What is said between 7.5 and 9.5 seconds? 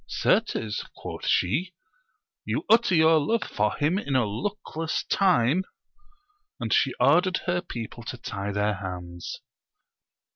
people to tie their hands.